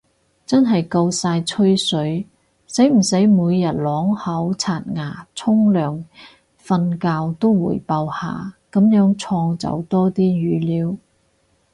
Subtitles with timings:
[0.47, 2.25] 真係夠晒吹水，
[2.65, 6.03] 使唔使每日啷口刷牙沖涼
[6.59, 10.97] 瞓覺都滙報下，噉樣創造多啲語料